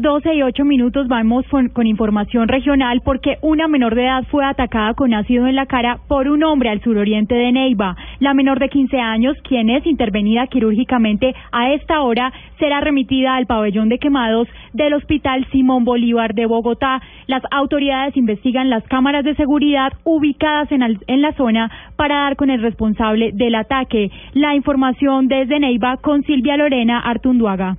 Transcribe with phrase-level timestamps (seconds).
[0.00, 4.46] Las 12 y 8 minutos vamos con, información regional porque una menor de edad fue
[4.46, 7.96] atacada con ácido en la cara por un hombre al suroriente de Neiva.
[8.18, 13.44] La menor de 15 años, quien es intervenida quirúrgicamente a esta hora, será remitida al
[13.44, 17.02] pabellón de quemados del Hospital Simón Bolívar de Bogotá.
[17.26, 22.48] Las autoridades investigan las cámaras de seguridad ubicadas en, en la zona para dar con
[22.48, 24.10] el responsable del ataque.
[24.32, 27.76] La información desde Neiva con Silvia Lorena Artunduaga.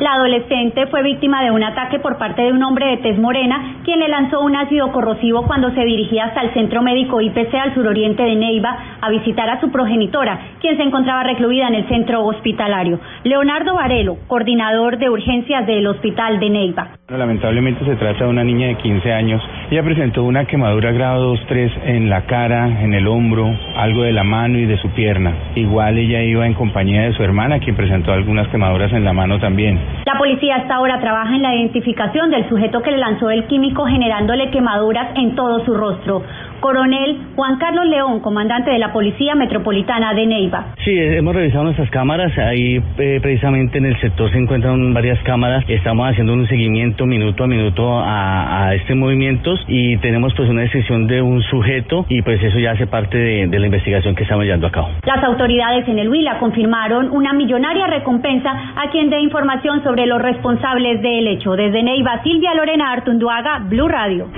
[0.00, 3.82] La adolescente fue víctima de un ataque por parte de un hombre de tez morena,
[3.84, 7.74] quien le lanzó un ácido corrosivo cuando se dirigía hasta el centro médico IPC al
[7.74, 12.24] suroriente de Neiva a visitar a su progenitora, quien se encontraba recluida en el centro
[12.24, 12.98] hospitalario.
[13.24, 16.88] Leonardo Varelo, coordinador de urgencias del hospital de Neiva.
[17.08, 19.42] Lamentablemente se trata de una niña de 15 años.
[19.70, 24.24] Ella presentó una quemadura grado 2-3 en la cara, en el hombro, algo de la
[24.24, 25.34] mano y de su pierna.
[25.56, 29.38] Igual ella iba en compañía de su hermana, quien presentó algunas quemaduras en la mano
[29.38, 29.89] también.
[30.06, 33.86] La policía hasta ahora trabaja en la identificación del sujeto que le lanzó el químico
[33.86, 36.22] generándole quemaduras en todo su rostro.
[36.60, 40.66] Coronel Juan Carlos León, comandante de la Policía Metropolitana de Neiva.
[40.84, 42.36] Sí, hemos revisado nuestras cámaras.
[42.38, 45.64] Ahí eh, precisamente en el sector se encuentran varias cámaras.
[45.68, 50.62] Estamos haciendo un seguimiento minuto a minuto a, a este movimiento y tenemos pues una
[50.62, 54.22] descripción de un sujeto y pues eso ya hace parte de, de la investigación que
[54.22, 54.88] estamos llevando a cabo.
[55.04, 60.20] Las autoridades en el Huila confirmaron una millonaria recompensa a quien dé información sobre los
[60.20, 61.52] responsables del hecho.
[61.52, 64.28] Desde Neiva, Silvia Lorena Artunduaga, Blue Radio.